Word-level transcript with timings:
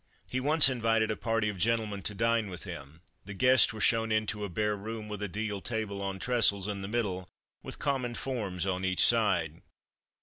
He 0.25 0.39
once 0.39 0.67
invited 0.67 1.11
a 1.11 1.15
party 1.15 1.47
of 1.47 1.59
gentlemen 1.59 2.01
to 2.01 2.15
dine 2.15 2.49
with 2.49 2.63
him. 2.63 3.01
The 3.25 3.35
guests 3.35 3.71
were 3.71 3.79
shown 3.79 4.11
into 4.11 4.43
a 4.43 4.49
bare 4.49 4.75
room 4.75 5.07
with 5.07 5.21
a 5.21 5.27
deal 5.27 5.61
table 5.61 6.01
on 6.01 6.17
trestles 6.17 6.67
in 6.67 6.81
the 6.81 6.87
middle, 6.87 7.29
with 7.61 7.77
common 7.77 8.15
forms 8.15 8.65
on 8.65 8.83
each 8.83 9.05
side. 9.05 9.61